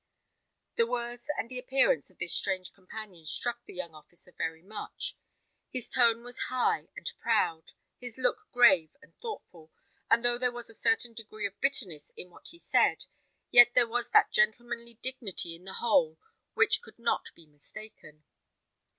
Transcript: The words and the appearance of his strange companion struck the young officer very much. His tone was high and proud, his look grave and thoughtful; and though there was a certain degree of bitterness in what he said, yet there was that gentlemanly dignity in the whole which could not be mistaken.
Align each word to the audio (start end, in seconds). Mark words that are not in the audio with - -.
The 0.77 0.87
words 0.87 1.29
and 1.37 1.47
the 1.47 1.59
appearance 1.59 2.09
of 2.09 2.17
his 2.17 2.33
strange 2.35 2.73
companion 2.73 3.23
struck 3.27 3.63
the 3.67 3.75
young 3.75 3.93
officer 3.93 4.31
very 4.35 4.63
much. 4.63 5.15
His 5.69 5.91
tone 5.91 6.23
was 6.23 6.45
high 6.49 6.89
and 6.95 7.05
proud, 7.19 7.73
his 7.99 8.17
look 8.17 8.47
grave 8.51 8.89
and 9.03 9.13
thoughtful; 9.21 9.71
and 10.09 10.25
though 10.25 10.39
there 10.39 10.51
was 10.51 10.71
a 10.71 10.73
certain 10.73 11.13
degree 11.13 11.45
of 11.45 11.61
bitterness 11.61 12.09
in 12.17 12.31
what 12.31 12.47
he 12.47 12.57
said, 12.57 13.05
yet 13.51 13.75
there 13.75 13.87
was 13.87 14.09
that 14.09 14.31
gentlemanly 14.31 14.95
dignity 15.03 15.53
in 15.55 15.65
the 15.65 15.73
whole 15.77 16.17
which 16.55 16.81
could 16.81 16.97
not 16.97 17.27
be 17.35 17.45
mistaken. 17.45 18.23